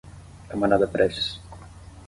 [0.47, 1.37] Camarada Prestes